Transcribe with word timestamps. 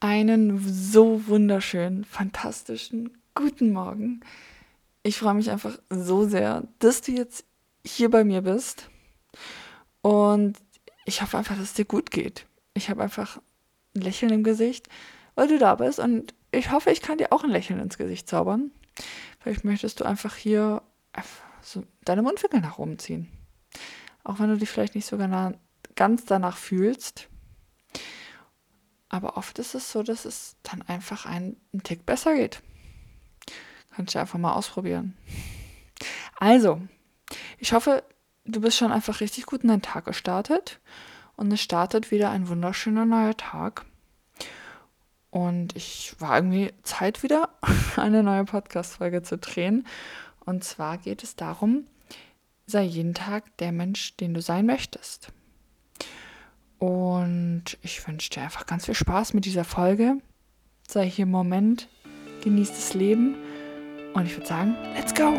einen 0.00 0.58
so 0.58 1.26
wunderschönen, 1.26 2.04
fantastischen 2.04 3.18
guten 3.34 3.72
Morgen. 3.72 4.20
Ich 5.02 5.18
freue 5.18 5.34
mich 5.34 5.50
einfach 5.50 5.78
so 5.90 6.28
sehr, 6.28 6.64
dass 6.78 7.00
du 7.02 7.12
jetzt 7.12 7.44
hier 7.84 8.10
bei 8.10 8.24
mir 8.24 8.42
bist. 8.42 8.90
Und 10.02 10.56
ich 11.04 11.22
hoffe 11.22 11.38
einfach, 11.38 11.56
dass 11.56 11.64
es 11.64 11.74
dir 11.74 11.84
gut 11.84 12.10
geht. 12.10 12.46
Ich 12.74 12.90
habe 12.90 13.02
einfach 13.02 13.40
ein 13.96 14.02
Lächeln 14.02 14.32
im 14.32 14.44
Gesicht, 14.44 14.88
weil 15.34 15.48
du 15.48 15.58
da 15.58 15.74
bist. 15.74 15.98
Und 15.98 16.34
ich 16.52 16.70
hoffe, 16.70 16.90
ich 16.90 17.02
kann 17.02 17.18
dir 17.18 17.32
auch 17.32 17.44
ein 17.44 17.50
Lächeln 17.50 17.80
ins 17.80 17.98
Gesicht 17.98 18.28
zaubern. 18.28 18.70
Vielleicht 19.40 19.64
möchtest 19.64 20.00
du 20.00 20.04
einfach 20.04 20.36
hier 20.36 20.82
so 21.62 21.84
deine 22.04 22.22
Mundwinkel 22.22 22.60
nach 22.60 22.78
oben 22.78 22.98
ziehen. 22.98 23.28
Auch 24.24 24.38
wenn 24.38 24.48
du 24.50 24.56
dich 24.56 24.68
vielleicht 24.68 24.94
nicht 24.94 25.06
so 25.06 25.18
ganz 25.96 26.24
danach 26.24 26.56
fühlst. 26.56 27.28
Aber 29.08 29.36
oft 29.36 29.58
ist 29.58 29.74
es 29.74 29.90
so, 29.90 30.02
dass 30.02 30.24
es 30.24 30.56
dann 30.62 30.82
einfach 30.82 31.26
einen, 31.26 31.56
Tick 31.82 32.04
besser 32.04 32.34
geht. 32.34 32.62
Kannst 33.94 34.14
du 34.14 34.18
einfach 34.18 34.38
mal 34.38 34.52
ausprobieren. 34.52 35.16
Also, 36.38 36.80
ich 37.58 37.72
hoffe, 37.72 38.04
du 38.44 38.60
bist 38.60 38.76
schon 38.76 38.92
einfach 38.92 39.20
richtig 39.20 39.46
gut 39.46 39.62
in 39.62 39.68
deinen 39.68 39.82
Tag 39.82 40.04
gestartet. 40.04 40.80
Und 41.36 41.52
es 41.52 41.60
startet 41.60 42.10
wieder 42.10 42.30
ein 42.30 42.48
wunderschöner 42.48 43.06
neuer 43.06 43.36
Tag. 43.36 43.84
Und 45.30 45.76
ich 45.76 46.14
war 46.18 46.36
irgendwie 46.36 46.72
Zeit 46.82 47.22
wieder, 47.22 47.50
eine 47.96 48.22
neue 48.22 48.44
Podcast-Folge 48.44 49.22
zu 49.22 49.38
drehen. 49.38 49.86
Und 50.44 50.64
zwar 50.64 50.98
geht 50.98 51.22
es 51.22 51.36
darum, 51.36 51.86
sei 52.66 52.82
jeden 52.82 53.14
Tag 53.14 53.56
der 53.58 53.72
Mensch, 53.72 54.16
den 54.16 54.34
du 54.34 54.42
sein 54.42 54.66
möchtest. 54.66 55.32
Und 56.78 57.64
ich 57.82 58.06
wünsche 58.06 58.30
dir 58.30 58.42
einfach 58.42 58.66
ganz 58.66 58.86
viel 58.86 58.94
Spaß 58.94 59.34
mit 59.34 59.44
dieser 59.44 59.64
Folge. 59.64 60.18
Sei 60.86 61.10
hier 61.10 61.24
im 61.24 61.30
Moment, 61.30 61.88
genieß 62.44 62.70
das 62.70 62.94
Leben 62.94 63.34
und 64.14 64.26
ich 64.26 64.36
würde 64.36 64.46
sagen, 64.46 64.76
let's 64.94 65.14
go! 65.14 65.34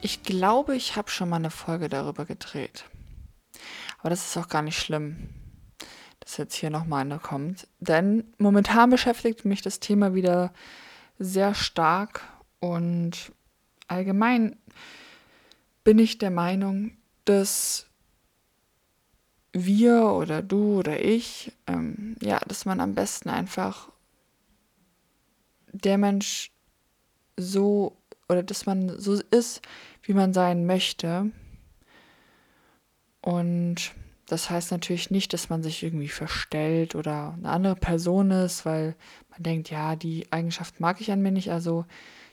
Ich 0.00 0.22
glaube, 0.22 0.74
ich 0.76 0.96
habe 0.96 1.10
schon 1.10 1.28
mal 1.28 1.36
eine 1.36 1.50
Folge 1.50 1.88
darüber 1.88 2.24
gedreht. 2.24 2.84
Aber 4.04 4.10
das 4.10 4.26
ist 4.26 4.36
auch 4.36 4.48
gar 4.48 4.60
nicht 4.60 4.78
schlimm, 4.78 5.30
dass 6.20 6.36
jetzt 6.36 6.54
hier 6.56 6.68
nochmal 6.68 7.06
eine 7.06 7.18
kommt. 7.18 7.66
Denn 7.80 8.24
momentan 8.36 8.90
beschäftigt 8.90 9.46
mich 9.46 9.62
das 9.62 9.80
Thema 9.80 10.12
wieder 10.12 10.52
sehr 11.18 11.54
stark 11.54 12.20
und 12.60 13.32
allgemein 13.88 14.56
bin 15.84 15.98
ich 15.98 16.18
der 16.18 16.30
Meinung, 16.30 16.98
dass 17.24 17.86
wir 19.54 20.04
oder 20.04 20.42
du 20.42 20.80
oder 20.80 21.02
ich, 21.02 21.52
ähm, 21.66 22.16
ja, 22.20 22.40
dass 22.46 22.66
man 22.66 22.80
am 22.80 22.94
besten 22.94 23.30
einfach 23.30 23.88
der 25.72 25.96
Mensch 25.96 26.52
so 27.38 27.96
oder 28.28 28.42
dass 28.42 28.66
man 28.66 29.00
so 29.00 29.14
ist, 29.30 29.62
wie 30.02 30.12
man 30.12 30.34
sein 30.34 30.66
möchte 30.66 31.32
und 33.24 33.94
das 34.26 34.50
heißt 34.50 34.70
natürlich 34.70 35.10
nicht, 35.10 35.32
dass 35.32 35.48
man 35.48 35.62
sich 35.62 35.82
irgendwie 35.82 36.08
verstellt 36.08 36.94
oder 36.94 37.32
eine 37.38 37.48
andere 37.48 37.74
Person 37.74 38.30
ist, 38.30 38.66
weil 38.66 38.96
man 39.30 39.42
denkt, 39.42 39.70
ja, 39.70 39.96
die 39.96 40.30
Eigenschaft 40.30 40.78
mag 40.78 41.00
ich 41.00 41.10
an 41.10 41.22
mir 41.22 41.32
nicht, 41.32 41.50
also 41.50 41.86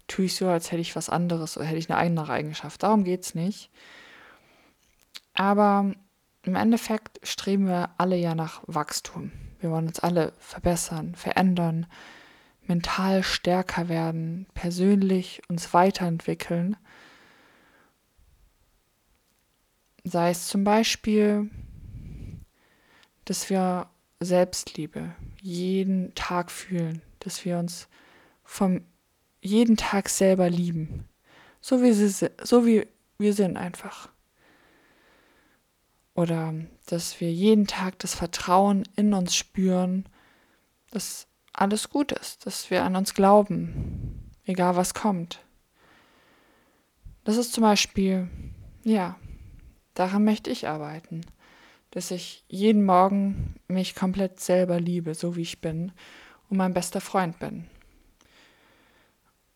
tue 0.07 0.25
ich 0.25 0.35
so, 0.35 0.49
als 0.49 0.69
hätte 0.69 0.81
ich 0.81 0.97
was 0.97 1.09
anderes 1.09 1.55
oder 1.55 1.65
hätte 1.65 1.79
ich 1.79 1.89
eine 1.89 1.97
andere 1.97 2.33
Eigenschaft. 2.33 2.83
Darum 2.83 3.05
geht 3.05 3.23
es 3.23 3.35
nicht. 3.35 3.69
Aber 5.33 5.93
im 6.43 6.55
Endeffekt 6.55 7.25
streben 7.25 7.67
wir 7.67 7.91
alle 7.97 8.17
ja 8.17 8.35
nach 8.35 8.61
Wachstum. 8.67 9.31
Wir 9.61 9.71
wollen 9.71 9.87
uns 9.87 9.99
alle 10.01 10.33
verbessern, 10.39 11.15
verändern, 11.15 11.85
mental 12.67 13.23
stärker 13.23 13.87
werden, 13.87 14.45
persönlich 14.55 15.41
uns 15.47 15.73
weiterentwickeln. 15.73 16.75
Sei 20.03 20.31
es 20.31 20.47
zum 20.47 20.63
Beispiel, 20.63 21.49
dass 23.25 23.49
wir 23.49 23.87
Selbstliebe 24.19 25.15
jeden 25.41 26.13
Tag 26.15 26.51
fühlen, 26.51 27.01
dass 27.19 27.45
wir 27.45 27.59
uns 27.59 27.87
vom 28.43 28.81
jeden 29.41 29.77
Tag 29.77 30.09
selber 30.09 30.49
lieben, 30.49 31.07
so 31.59 31.81
wie, 31.81 31.91
sie, 31.93 32.29
so 32.43 32.65
wie 32.65 32.87
wir 33.17 33.33
sind 33.33 33.57
einfach. 33.57 34.09
Oder 36.13 36.53
dass 36.87 37.19
wir 37.19 37.31
jeden 37.31 37.67
Tag 37.67 37.97
das 37.99 38.15
Vertrauen 38.15 38.83
in 38.95 39.13
uns 39.13 39.35
spüren, 39.35 40.05
dass 40.91 41.27
alles 41.53 41.89
gut 41.89 42.11
ist, 42.11 42.45
dass 42.45 42.69
wir 42.69 42.83
an 42.83 42.95
uns 42.95 43.13
glauben, 43.13 44.29
egal 44.45 44.75
was 44.75 44.93
kommt. 44.93 45.39
Das 47.23 47.37
ist 47.37 47.53
zum 47.53 47.63
Beispiel, 47.63 48.29
ja, 48.83 49.15
Daran 50.01 50.23
möchte 50.23 50.49
ich 50.49 50.67
arbeiten, 50.67 51.21
dass 51.91 52.09
ich 52.09 52.43
jeden 52.47 52.83
Morgen 52.83 53.53
mich 53.67 53.93
komplett 53.93 54.39
selber 54.39 54.79
liebe, 54.79 55.13
so 55.13 55.35
wie 55.35 55.43
ich 55.43 55.61
bin 55.61 55.91
und 56.49 56.57
mein 56.57 56.73
bester 56.73 56.99
Freund 57.01 57.37
bin. 57.37 57.67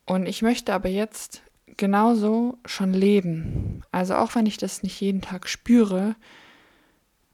Und 0.04 0.26
ich 0.26 0.42
möchte 0.42 0.72
aber 0.72 0.88
jetzt 0.88 1.42
genauso 1.76 2.58
schon 2.64 2.94
leben. 2.94 3.82
Also 3.90 4.14
auch 4.14 4.36
wenn 4.36 4.46
ich 4.46 4.56
das 4.56 4.84
nicht 4.84 5.00
jeden 5.00 5.20
Tag 5.20 5.48
spüre, 5.48 6.14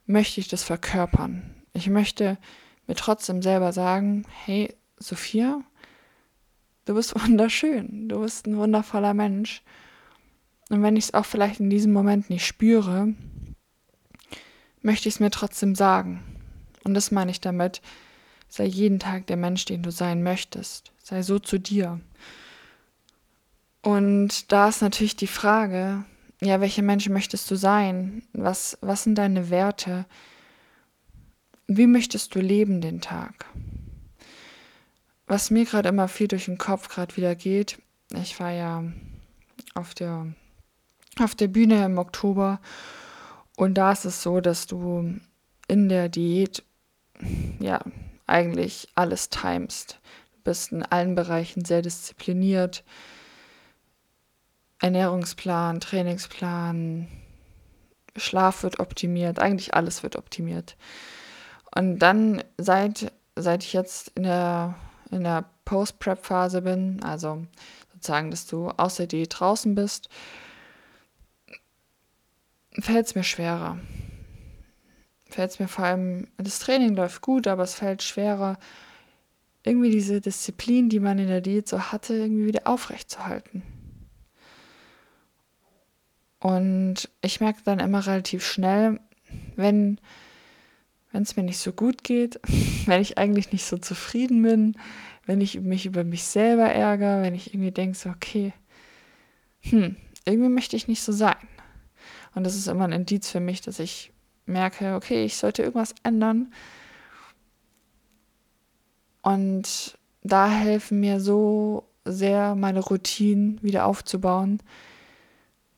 möchte 0.07 0.41
ich 0.41 0.49
das 0.49 0.65
verkörpern. 0.65 1.55
Ich 1.75 1.91
möchte 1.91 2.39
mir 2.87 2.95
trotzdem 2.95 3.43
selber 3.43 3.75
sagen, 3.75 4.25
hey, 4.47 4.75
Sophia, 4.97 5.61
du 6.87 6.95
bist 6.95 7.15
wunderschön, 7.23 8.09
du 8.09 8.23
bist 8.23 8.47
ein 8.47 8.57
wundervoller 8.57 9.13
Mensch 9.13 9.63
und 10.73 10.83
wenn 10.83 10.97
ich 10.97 11.05
es 11.05 11.15
auch 11.15 11.27
vielleicht 11.27 11.61
in 11.61 11.69
diesem 11.69 11.93
Moment 11.93 12.31
nicht 12.31 12.47
spüre, 12.47 13.13
möchte 14.81 15.07
ich 15.07 15.17
es 15.17 15.21
mir 15.21 15.31
trotzdem 15.31 15.75
sagen. 15.75 16.25
Und 16.83 16.95
das 16.95 17.11
meine 17.11 17.31
ich 17.31 17.43
damit, 17.43 17.83
sei 18.49 18.65
jeden 18.65 18.99
Tag 18.99 19.27
der 19.27 19.37
Mensch, 19.37 19.67
den 19.67 19.83
du 19.83 19.91
sein 19.91 20.23
möchtest. 20.23 20.93
Sei 21.03 21.21
so 21.21 21.39
zu 21.39 21.59
dir. 21.59 22.01
Und 23.83 24.51
da 24.51 24.71
ist 24.71 24.81
natürlich 24.81 25.15
die 25.15 25.27
Frage, 25.27 26.07
ja, 26.41 26.63
welcher 26.63 26.83
Mensch 26.83 27.07
möchtest 27.11 27.51
du 27.51 27.57
sein? 27.57 28.23
Was, 28.33 28.79
was 28.81 29.05
sind 29.05 29.17
deine 29.17 29.51
Werte? 29.51 30.07
Wie 31.67 31.87
möchtest 31.87 32.35
du 32.35 32.41
leben 32.41 32.81
den 32.81 33.03
Tag? 33.03 33.45
Was 35.27 35.51
mir 35.51 35.67
gerade 35.67 35.91
immer 35.91 36.09
viel 36.09 36.29
durch 36.29 36.47
den 36.47 36.57
Kopf 36.57 36.89
gerade 36.89 37.15
wieder 37.19 37.35
geht, 37.35 37.79
ich 38.15 38.41
war 38.41 38.53
ja 38.53 38.85
auf 39.75 39.93
der 39.93 40.33
auf 41.21 41.35
der 41.35 41.49
Bühne 41.49 41.85
im 41.85 41.99
Oktober. 41.99 42.61
Und 43.57 43.75
da 43.75 43.93
ist 43.93 44.05
es 44.05 44.23
so, 44.23 44.41
dass 44.41 44.67
du 44.67 45.21
in 45.69 45.89
der 45.89 46.09
Diät 46.09 46.63
ja 47.61 47.81
eigentlich 48.27 48.89
alles 48.95 49.31
timest. 49.31 50.01
Du 50.33 50.41
bist 50.45 50.73
in 50.73 50.83
allen 50.83 51.15
Bereichen 51.15 51.65
sehr 51.65 51.83
diszipliniert. 51.83 52.85
Ernährungsplan, 54.81 55.81
Trainingsplan, 55.81 57.09
Schlaf 58.17 58.63
wird 58.63 58.81
optimiert, 58.81 59.39
eigentlich 59.39 59.75
alles 59.75 60.03
wird 60.03 60.17
optimiert. 60.17 60.77
Und 61.75 62.01
dann, 62.01 62.43
seit, 62.59 63.13
seit 63.37 63.63
ich 63.65 63.73
jetzt 63.73 64.09
in 64.17 64.25
der, 64.25 64.75
in 65.11 65.25
der 65.25 65.45
Post-Prep-Phase 65.65 66.63
bin, 66.63 67.03
also 67.03 67.47
sozusagen, 67.93 68.31
dass 68.31 68.47
du 68.47 68.69
aus 68.71 68.97
der 68.97 69.07
Diät 69.07 69.39
draußen 69.39 69.75
bist, 69.75 70.09
fällt 72.79 73.07
es 73.07 73.15
mir 73.15 73.25
schwerer. 73.25 73.79
Fällt 75.29 75.51
es 75.51 75.59
mir 75.59 75.69
vor 75.69 75.85
allem, 75.85 76.29
das 76.37 76.59
Training 76.59 76.95
läuft 76.95 77.23
gut, 77.23 77.47
aber 77.47 77.63
es 77.63 77.75
fällt 77.75 78.03
schwerer, 78.03 78.59
irgendwie 79.65 79.91
diese 79.91 80.21
Disziplin, 80.21 80.89
die 80.89 81.01
man 81.01 81.19
in 81.19 81.29
der 81.29 81.41
Diät 81.41 81.69
so 81.69 81.81
hatte, 81.93 82.15
irgendwie 82.15 82.47
wieder 82.47 82.67
aufrechtzuerhalten. 82.67 83.63
Und 86.41 87.09
ich 87.23 87.41
merke 87.41 87.61
dann 87.65 87.79
immer 87.79 88.05
relativ 88.07 88.45
schnell, 88.45 89.01
wenn 89.57 89.99
wenn 91.13 91.23
es 91.23 91.37
mir 91.37 91.43
nicht 91.43 91.59
so 91.59 91.73
gut 91.73 92.03
geht, 92.03 92.41
wenn 92.87 93.01
ich 93.01 93.19
eigentlich 93.19 93.53
nicht 93.53 93.65
so 93.65 93.79
zufrieden 93.79 94.43
bin, 94.43 94.77
wenn 95.27 95.41
ich 95.41 95.61
mich 95.61 95.87
über 95.87 96.05
mich 96.05 96.25
selber 96.25 96.65
ärgere, 96.65 97.23
wenn 97.23 97.35
ich 97.35 97.55
irgendwie 97.55 97.71
denke, 97.71 97.97
so, 97.97 98.09
okay, 98.11 98.53
hm, 99.61 99.97
irgendwie 100.25 100.49
möchte 100.49 100.75
ich 100.75 100.89
nicht 100.89 101.03
so 101.03 101.13
sein. 101.13 101.37
Und 102.35 102.45
das 102.45 102.57
ist 102.57 102.67
immer 102.67 102.85
ein 102.85 102.93
Indiz 102.93 103.31
für 103.31 103.41
mich, 103.41 103.61
dass 103.61 103.79
ich 103.79 104.13
merke, 104.47 104.95
okay, 104.95 105.25
ich 105.25 105.37
sollte 105.37 105.63
irgendwas 105.63 105.95
ändern. 106.03 106.53
Und 109.23 109.99
da 110.23 110.51
helfen 110.51 111.01
mir 111.01 111.21
so 111.21 111.85
sehr 112.05 112.55
meine 112.55 112.81
Routinen 112.81 113.63
wieder 113.63 113.87
aufzubauen. 113.87 114.61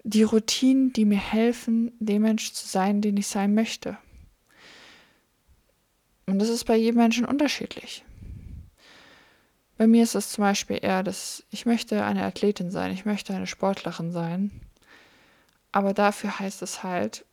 Die 0.03 0.23
Routinen, 0.23 0.93
die 0.93 1.05
mir 1.05 1.19
helfen, 1.19 1.93
der 1.99 2.21
Mensch 2.21 2.53
zu 2.53 2.67
sein, 2.67 3.01
den 3.01 3.17
ich 3.17 3.27
sein 3.27 3.55
möchte. 3.55 3.99
Und 6.27 6.39
das 6.39 6.49
ist 6.49 6.65
bei 6.65 6.77
jedem 6.77 6.99
Menschen 6.99 7.27
unterschiedlich. 7.27 8.05
Bei 9.77 9.87
mir 9.87 10.03
ist 10.03 10.15
es 10.15 10.31
zum 10.31 10.43
Beispiel 10.43 10.79
eher, 10.81 11.03
dass 11.03 11.43
ich 11.51 11.67
möchte 11.67 12.05
eine 12.05 12.25
Athletin 12.25 12.71
sein, 12.71 12.93
ich 12.93 13.05
möchte 13.05 13.35
eine 13.35 13.47
Sportlerin 13.47 14.13
sein. 14.13 14.51
Aber 15.75 15.93
dafür 15.93 16.39
heißt 16.39 16.63
es 16.63 16.85
halt, 16.85 17.25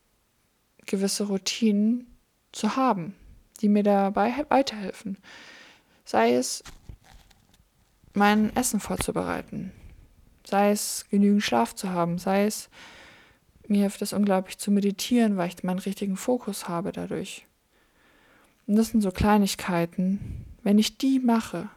gewisse 0.87 1.25
Routinen 1.25 2.07
zu 2.51 2.75
haben, 2.75 3.13
die 3.61 3.69
mir 3.69 3.83
dabei 3.83 4.33
weiterhelfen. 4.49 5.19
Sei 6.05 6.33
es 6.33 6.63
mein 8.13 8.53
Essen 8.55 8.79
vorzubereiten, 8.79 9.71
sei 10.43 10.71
es 10.71 11.05
genügend 11.11 11.43
Schlaf 11.43 11.75
zu 11.75 11.91
haben, 11.91 12.17
sei 12.17 12.45
es 12.45 12.71
mir 13.67 13.81
hilft 13.81 14.01
es 14.01 14.11
unglaublich 14.11 14.57
zu 14.57 14.71
meditieren, 14.71 15.37
weil 15.37 15.49
ich 15.49 15.63
meinen 15.63 15.77
richtigen 15.77 16.17
Fokus 16.17 16.67
habe 16.67 16.91
dadurch. 16.91 17.45
Und 18.65 18.75
das 18.75 18.87
sind 18.87 19.01
so 19.01 19.11
Kleinigkeiten. 19.11 20.45
Wenn 20.63 20.79
ich 20.79 20.97
die 20.97 21.19
mache, 21.19 21.69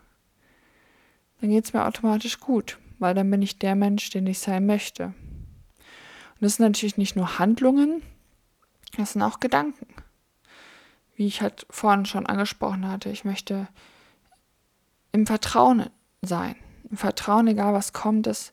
dann 1.42 1.50
geht 1.50 1.66
es 1.66 1.74
mir 1.74 1.84
automatisch 1.84 2.40
gut, 2.40 2.78
weil 2.98 3.14
dann 3.14 3.30
bin 3.30 3.42
ich 3.42 3.58
der 3.58 3.74
Mensch, 3.74 4.08
den 4.08 4.26
ich 4.26 4.38
sein 4.38 4.64
möchte. 4.64 5.12
Das 6.44 6.56
sind 6.56 6.66
natürlich 6.66 6.98
nicht 6.98 7.16
nur 7.16 7.38
Handlungen, 7.38 8.02
das 8.98 9.14
sind 9.14 9.22
auch 9.22 9.40
Gedanken. 9.40 9.86
Wie 11.16 11.26
ich 11.26 11.40
halt 11.40 11.66
vorhin 11.70 12.04
schon 12.04 12.26
angesprochen 12.26 12.86
hatte, 12.86 13.08
ich 13.08 13.24
möchte 13.24 13.66
im 15.12 15.26
Vertrauen 15.26 15.88
sein. 16.20 16.54
Im 16.90 16.98
Vertrauen, 16.98 17.46
egal 17.46 17.72
was 17.72 17.94
kommt, 17.94 18.26
dass, 18.26 18.52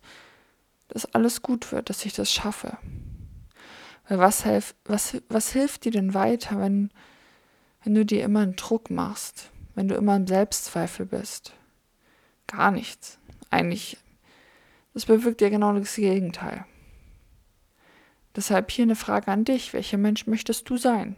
dass 0.88 1.06
alles 1.14 1.42
gut 1.42 1.74
wird, 1.74 1.90
dass 1.90 2.06
ich 2.06 2.14
das 2.14 2.32
schaffe. 2.32 2.78
Weil 4.08 4.20
was, 4.20 4.46
helf, 4.46 4.74
was, 4.86 5.18
was 5.28 5.52
hilft 5.52 5.84
dir 5.84 5.92
denn 5.92 6.14
weiter, 6.14 6.62
wenn, 6.62 6.92
wenn 7.84 7.94
du 7.94 8.06
dir 8.06 8.24
immer 8.24 8.40
einen 8.40 8.56
Druck 8.56 8.90
machst, 8.90 9.52
wenn 9.76 9.90
du 9.90 9.96
immer 9.96 10.16
im 10.16 10.28
Selbstzweifel 10.28 11.08
bist? 11.08 11.52
Gar 12.48 12.72
nichts. 12.72 13.20
Eigentlich, 13.50 13.98
das 14.94 15.08
bewirkt 15.08 15.42
ja 15.42 15.50
genau 15.50 15.74
das 15.74 15.94
Gegenteil. 15.94 16.64
Deshalb 18.36 18.72
hier 18.72 18.84
eine 18.84 18.96
Frage 18.96 19.28
an 19.28 19.46
dich. 19.46 19.74
Welcher 19.74 19.98
Mensch 19.98 20.28
möchtest 20.28 20.70
du 20.70 20.78
sein? 20.78 21.16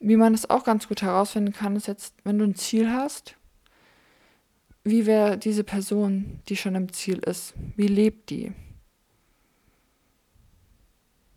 Wie 0.00 0.16
man 0.16 0.34
es 0.34 0.50
auch 0.50 0.64
ganz 0.64 0.88
gut 0.88 1.02
herausfinden 1.02 1.52
kann, 1.52 1.76
ist 1.76 1.86
jetzt, 1.86 2.14
wenn 2.24 2.38
du 2.38 2.44
ein 2.44 2.54
Ziel 2.54 2.90
hast, 2.92 3.36
wie 4.84 5.06
wäre 5.06 5.38
diese 5.38 5.62
Person, 5.62 6.40
die 6.48 6.56
schon 6.56 6.74
im 6.74 6.92
Ziel 6.92 7.18
ist? 7.18 7.54
Wie 7.76 7.86
lebt 7.86 8.30
die? 8.30 8.52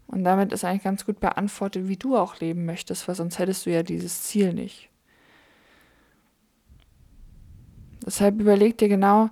Und 0.08 0.24
damit 0.24 0.52
ist 0.52 0.64
eigentlich 0.64 0.84
ganz 0.84 1.06
gut 1.06 1.20
beantwortet, 1.20 1.88
wie 1.88 1.98
du 1.98 2.18
auch 2.18 2.40
leben 2.40 2.66
möchtest, 2.66 3.08
weil 3.08 3.16
sonst 3.16 3.38
hättest 3.38 3.66
du 3.66 3.72
ja 3.72 3.84
dieses 3.84 4.24
Ziel 4.24 4.54
nicht. 4.54 4.90
Deshalb 8.06 8.40
überleg 8.40 8.78
dir 8.78 8.88
genau, 8.88 9.30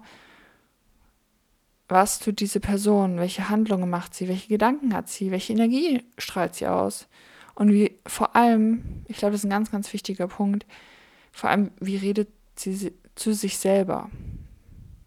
was 1.94 2.20
tut 2.20 2.40
diese 2.40 2.60
Person, 2.60 3.18
welche 3.18 3.50
Handlungen 3.50 3.90
macht 3.90 4.14
sie, 4.14 4.28
welche 4.28 4.50
Gedanken 4.50 4.94
hat 4.94 5.10
sie, 5.10 5.32
welche 5.32 5.54
Energie 5.54 6.04
strahlt 6.18 6.56
sie 6.56 6.68
aus. 6.68 7.08
Und 7.56 7.72
wie 7.72 8.00
vor 8.06 8.36
allem, 8.36 9.04
ich 9.08 9.18
glaube, 9.18 9.34
das 9.34 9.42
ist 9.42 9.46
ein 9.46 9.52
ganz, 9.52 9.72
ganz 9.72 9.94
wichtiger 9.94 10.28
Punkt, 10.28 10.66
vor 11.32 11.50
allem, 11.50 11.72
wie 11.80 11.98
redet 11.98 12.30
sie 12.56 12.94
zu 13.16 13.34
sich 13.34 13.58
selber? 13.58 14.10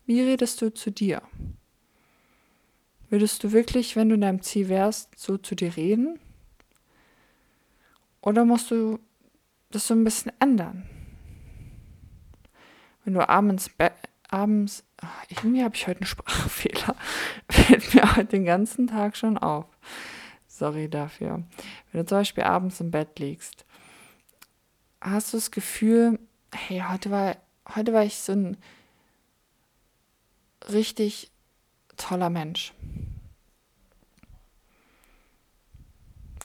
Wie 0.06 0.20
redest 0.20 0.62
du 0.62 0.72
zu 0.72 0.90
dir? 0.90 1.22
Würdest 3.10 3.42
du 3.44 3.52
wirklich, 3.52 3.96
wenn 3.96 4.08
du 4.08 4.14
in 4.14 4.20
deinem 4.20 4.42
Ziel 4.42 4.68
wärst, 4.68 5.18
so 5.18 5.36
zu 5.36 5.54
dir 5.54 5.76
reden? 5.76 6.18
Oder 8.20 8.44
musst 8.44 8.70
du 8.70 8.98
das 9.70 9.86
so 9.86 9.94
ein 9.94 10.04
bisschen 10.04 10.32
ändern? 10.40 10.88
Wenn 13.04 13.14
du 13.14 13.28
abends, 13.28 13.70
abends 14.28 14.84
ach, 14.98 15.24
irgendwie 15.28 15.62
habe 15.62 15.74
ich 15.74 15.86
heute 15.86 16.00
einen 16.00 16.06
Sprachfehler, 16.08 16.96
fällt 17.48 17.94
mir 17.94 18.16
heute 18.16 18.28
den 18.28 18.44
ganzen 18.44 18.86
Tag 18.86 19.16
schon 19.16 19.38
auf. 19.38 19.66
Sorry 20.48 20.88
dafür. 20.88 21.42
Wenn 21.92 22.00
du 22.00 22.06
zum 22.06 22.18
Beispiel 22.18 22.44
abends 22.44 22.80
im 22.80 22.90
Bett 22.90 23.18
liegst, 23.18 23.66
hast 25.00 25.32
du 25.32 25.36
das 25.36 25.50
Gefühl, 25.50 26.18
hey, 26.54 26.82
heute 26.88 27.10
war, 27.10 27.36
heute 27.74 27.92
war 27.92 28.04
ich 28.04 28.16
so 28.16 28.32
ein 28.32 28.56
richtig 30.68 31.30
toller 31.96 32.30
Mensch. 32.30 32.72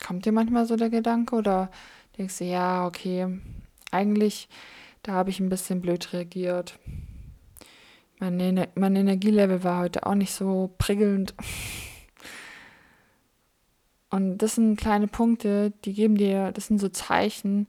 Kommt 0.05 0.25
dir 0.25 0.31
manchmal 0.31 0.65
so 0.65 0.75
der 0.75 0.89
Gedanke 0.89 1.35
oder 1.35 1.71
denkst 2.17 2.39
du, 2.39 2.45
ja, 2.45 2.85
okay, 2.85 3.39
eigentlich, 3.91 4.49
da 5.03 5.13
habe 5.13 5.29
ich 5.29 5.39
ein 5.39 5.49
bisschen 5.49 5.81
blöd 5.81 6.11
reagiert. 6.11 6.79
Mein, 8.21 8.67
mein 8.75 8.95
Energielevel 8.95 9.63
war 9.63 9.79
heute 9.79 10.05
auch 10.05 10.13
nicht 10.13 10.31
so 10.31 10.75
prickelnd. 10.77 11.33
Und 14.11 14.37
das 14.37 14.55
sind 14.55 14.79
kleine 14.79 15.07
Punkte, 15.07 15.73
die 15.85 15.93
geben 15.93 16.15
dir, 16.15 16.51
das 16.51 16.67
sind 16.67 16.77
so 16.77 16.89
Zeichen. 16.89 17.67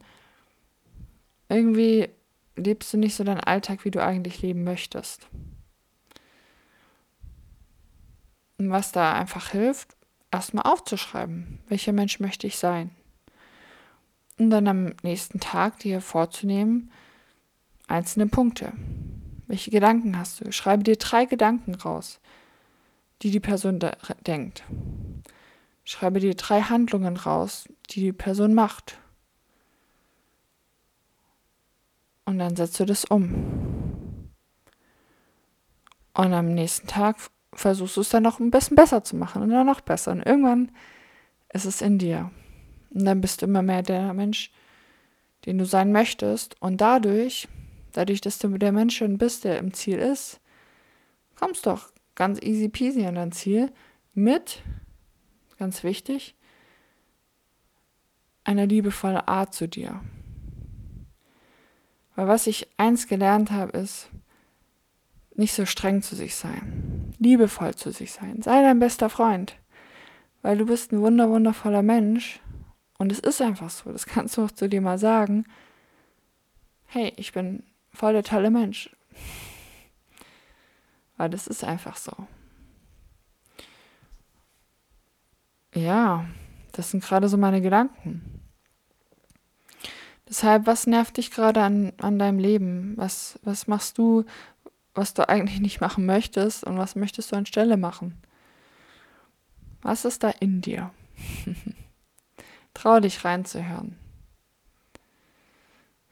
Irgendwie 1.48 2.10
lebst 2.54 2.92
du 2.92 2.98
nicht 2.98 3.14
so 3.14 3.24
deinen 3.24 3.40
Alltag, 3.40 3.86
wie 3.86 3.90
du 3.90 4.02
eigentlich 4.02 4.42
leben 4.42 4.62
möchtest. 4.62 5.26
Und 8.58 8.70
was 8.70 8.92
da 8.92 9.14
einfach 9.14 9.48
hilft, 9.48 9.96
erstmal 10.30 10.70
aufzuschreiben, 10.70 11.60
welcher 11.68 11.92
Mensch 11.92 12.20
möchte 12.20 12.46
ich 12.46 12.58
sein. 12.58 12.90
Und 14.38 14.50
dann 14.50 14.68
am 14.68 14.92
nächsten 15.02 15.40
Tag 15.40 15.78
dir 15.78 16.02
vorzunehmen, 16.02 16.90
einzelne 17.88 18.26
Punkte. 18.26 18.74
Welche 19.46 19.70
Gedanken 19.70 20.16
hast 20.18 20.40
du? 20.40 20.52
Schreibe 20.52 20.82
dir 20.82 20.96
drei 20.96 21.24
Gedanken 21.26 21.74
raus, 21.74 22.20
die 23.22 23.30
die 23.30 23.40
Person 23.40 23.80
denkt. 24.26 24.64
Schreibe 25.84 26.20
dir 26.20 26.34
drei 26.34 26.62
Handlungen 26.62 27.16
raus, 27.16 27.68
die 27.90 28.00
die 28.00 28.12
Person 28.12 28.54
macht. 28.54 28.98
Und 32.24 32.38
dann 32.38 32.56
setzt 32.56 32.78
du 32.78 32.84
das 32.84 33.04
um. 33.04 34.30
Und 36.14 36.32
am 36.32 36.54
nächsten 36.54 36.86
Tag 36.86 37.16
versuchst 37.54 37.96
du 37.96 38.00
es 38.02 38.10
dann 38.10 38.22
noch 38.22 38.38
ein 38.38 38.50
bisschen 38.50 38.76
besser 38.76 39.02
zu 39.02 39.16
machen 39.16 39.42
und 39.42 39.50
dann 39.50 39.66
noch 39.66 39.80
besser. 39.80 40.12
Und 40.12 40.22
irgendwann 40.22 40.70
ist 41.52 41.64
es 41.64 41.82
in 41.82 41.98
dir. 41.98 42.30
Und 42.90 43.04
dann 43.04 43.20
bist 43.20 43.42
du 43.42 43.46
immer 43.46 43.62
mehr 43.62 43.82
der 43.82 44.12
Mensch, 44.14 44.52
den 45.46 45.58
du 45.58 45.64
sein 45.64 45.92
möchtest. 45.92 46.60
Und 46.60 46.80
dadurch, 46.80 47.48
dadurch, 47.96 48.20
dass 48.20 48.38
du 48.38 48.48
der 48.58 48.72
Mensch 48.72 48.96
schon 48.96 49.18
bist, 49.18 49.44
der 49.44 49.58
im 49.58 49.72
Ziel 49.72 49.98
ist, 49.98 50.40
kommst 51.36 51.66
doch 51.66 51.90
ganz 52.14 52.40
easy 52.42 52.68
peasy 52.68 53.06
an 53.06 53.14
dein 53.14 53.32
Ziel 53.32 53.72
mit, 54.14 54.62
ganz 55.58 55.82
wichtig, 55.84 56.34
einer 58.44 58.66
liebevollen 58.66 59.16
Art 59.18 59.54
zu 59.54 59.68
dir. 59.68 60.00
Weil 62.14 62.28
was 62.28 62.46
ich 62.46 62.68
eins 62.76 63.06
gelernt 63.06 63.50
habe, 63.50 63.76
ist, 63.78 64.08
nicht 65.34 65.54
so 65.54 65.64
streng 65.64 66.02
zu 66.02 66.14
sich 66.14 66.34
sein, 66.34 67.14
liebevoll 67.18 67.74
zu 67.74 67.90
sich 67.90 68.12
sein. 68.12 68.42
Sei 68.42 68.60
dein 68.62 68.78
bester 68.78 69.08
Freund, 69.08 69.56
weil 70.42 70.58
du 70.58 70.66
bist 70.66 70.92
ein 70.92 71.00
wunder 71.00 71.30
wundervoller 71.30 71.82
Mensch 71.82 72.40
und 72.98 73.10
es 73.10 73.18
ist 73.18 73.40
einfach 73.40 73.70
so. 73.70 73.90
Das 73.90 74.06
kannst 74.06 74.36
du 74.36 74.44
auch 74.44 74.50
zu 74.50 74.68
dir 74.68 74.80
mal 74.80 74.98
sagen. 74.98 75.44
Hey, 76.86 77.12
ich 77.16 77.32
bin 77.32 77.62
voll 77.92 78.12
der 78.12 78.22
tolle 78.22 78.50
Mensch. 78.50 78.90
Weil 81.16 81.30
das 81.30 81.46
ist 81.46 81.64
einfach 81.64 81.96
so. 81.96 82.12
Ja, 85.74 86.26
das 86.72 86.90
sind 86.90 87.02
gerade 87.02 87.28
so 87.28 87.36
meine 87.36 87.60
Gedanken. 87.60 88.40
Deshalb, 90.28 90.66
was 90.66 90.86
nervt 90.86 91.16
dich 91.16 91.30
gerade 91.30 91.62
an, 91.62 91.92
an 91.98 92.18
deinem 92.18 92.38
Leben? 92.38 92.94
Was, 92.96 93.38
was 93.42 93.66
machst 93.66 93.98
du, 93.98 94.24
was 94.94 95.14
du 95.14 95.28
eigentlich 95.28 95.60
nicht 95.60 95.80
machen 95.80 96.06
möchtest 96.06 96.64
und 96.64 96.78
was 96.78 96.96
möchtest 96.96 97.32
du 97.32 97.36
anstelle 97.36 97.76
machen? 97.76 98.20
Was 99.82 100.04
ist 100.04 100.22
da 100.22 100.30
in 100.30 100.60
dir? 100.60 100.90
Trau 102.74 103.00
dich 103.00 103.24
reinzuhören. 103.24 103.98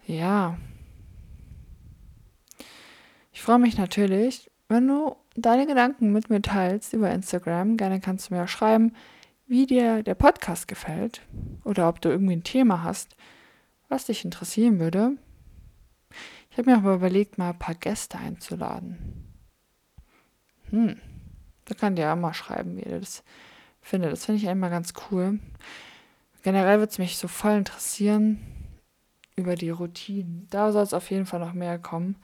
Ja. 0.06 0.58
Ich 3.40 3.44
freue 3.44 3.58
mich 3.58 3.78
natürlich, 3.78 4.50
wenn 4.68 4.86
du 4.86 5.16
deine 5.34 5.66
Gedanken 5.66 6.12
mit 6.12 6.28
mir 6.28 6.42
teilst 6.42 6.92
über 6.92 7.10
Instagram. 7.10 7.78
Gerne 7.78 7.98
kannst 7.98 8.28
du 8.28 8.34
mir 8.34 8.44
auch 8.44 8.48
schreiben, 8.48 8.94
wie 9.46 9.64
dir 9.64 10.02
der 10.02 10.14
Podcast 10.14 10.68
gefällt 10.68 11.22
oder 11.64 11.88
ob 11.88 12.02
du 12.02 12.10
irgendwie 12.10 12.34
ein 12.34 12.44
Thema 12.44 12.82
hast, 12.82 13.16
was 13.88 14.04
dich 14.04 14.26
interessieren 14.26 14.78
würde. 14.78 15.12
Ich 16.50 16.58
habe 16.58 16.70
mir 16.70 16.76
aber 16.76 16.92
überlegt, 16.92 17.38
mal 17.38 17.52
ein 17.52 17.58
paar 17.58 17.74
Gäste 17.74 18.18
einzuladen. 18.18 19.32
Hm, 20.68 21.00
da 21.64 21.74
könnt 21.74 21.98
ihr 21.98 22.04
ja 22.04 22.16
mal 22.16 22.34
schreiben, 22.34 22.76
wie 22.76 22.82
ihr 22.82 23.00
das 23.00 23.24
findet. 23.80 24.12
Das 24.12 24.26
finde 24.26 24.42
ich 24.42 24.50
einmal 24.50 24.68
ganz 24.68 24.92
cool. 25.10 25.38
Generell 26.42 26.78
würde 26.78 26.92
es 26.92 26.98
mich 26.98 27.16
so 27.16 27.26
voll 27.26 27.52
interessieren 27.52 28.38
über 29.34 29.54
die 29.54 29.70
Routinen. 29.70 30.46
Da 30.50 30.72
soll 30.72 30.82
es 30.82 30.92
auf 30.92 31.10
jeden 31.10 31.24
Fall 31.24 31.40
noch 31.40 31.54
mehr 31.54 31.78
kommen. 31.78 32.16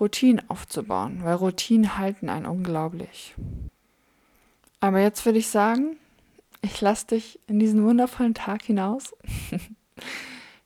Routinen 0.00 0.48
aufzubauen, 0.48 1.24
weil 1.24 1.34
Routinen 1.34 1.98
halten 1.98 2.28
einen 2.28 2.46
unglaublich. 2.46 3.34
Aber 4.80 5.00
jetzt 5.00 5.24
würde 5.26 5.38
ich 5.38 5.48
sagen, 5.48 5.96
ich 6.62 6.80
lasse 6.80 7.08
dich 7.08 7.40
in 7.46 7.58
diesen 7.58 7.84
wundervollen 7.84 8.34
Tag 8.34 8.62
hinaus. 8.62 9.14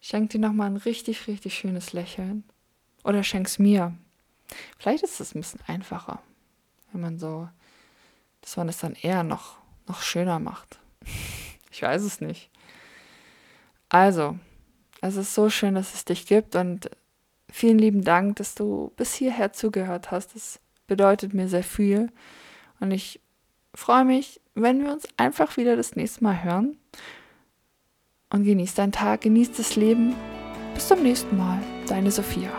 Schenk 0.00 0.30
dir 0.30 0.40
nochmal 0.40 0.68
ein 0.68 0.76
richtig, 0.76 1.26
richtig 1.28 1.54
schönes 1.54 1.92
Lächeln. 1.92 2.44
Oder 3.04 3.22
schenk's 3.22 3.58
mir. 3.58 3.94
Vielleicht 4.78 5.04
ist 5.04 5.20
es 5.20 5.34
ein 5.34 5.40
bisschen 5.40 5.60
einfacher, 5.66 6.20
wenn 6.92 7.00
man 7.00 7.18
so, 7.18 7.48
dass 8.42 8.56
man 8.56 8.68
es 8.68 8.78
dann 8.78 8.94
eher 8.94 9.22
noch, 9.22 9.56
noch 9.86 10.02
schöner 10.02 10.38
macht. 10.38 10.78
Ich 11.74 11.80
weiß 11.80 12.02
es 12.02 12.20
nicht. 12.20 12.50
Also, 13.88 14.38
es 15.00 15.16
ist 15.16 15.32
so 15.32 15.48
schön, 15.48 15.74
dass 15.74 15.94
es 15.94 16.04
dich 16.04 16.26
gibt 16.26 16.54
und 16.54 16.90
vielen 17.52 17.78
lieben 17.78 18.02
Dank, 18.02 18.36
dass 18.36 18.54
du 18.54 18.92
bis 18.96 19.14
hierher 19.14 19.52
zugehört 19.52 20.10
hast. 20.10 20.34
Das 20.34 20.58
bedeutet 20.86 21.34
mir 21.34 21.48
sehr 21.48 21.62
viel 21.62 22.10
und 22.80 22.90
ich 22.90 23.20
freue 23.74 24.04
mich, 24.04 24.40
wenn 24.54 24.82
wir 24.82 24.92
uns 24.92 25.06
einfach 25.16 25.56
wieder 25.56 25.76
das 25.76 25.96
nächste 25.96 26.24
Mal 26.24 26.42
hören. 26.42 26.76
Und 28.30 28.44
genieß 28.44 28.74
deinen 28.74 28.92
Tag, 28.92 29.22
genieß 29.22 29.52
das 29.52 29.76
Leben. 29.76 30.14
Bis 30.74 30.88
zum 30.88 31.02
nächsten 31.02 31.36
Mal, 31.36 31.62
deine 31.86 32.10
Sophia. 32.10 32.50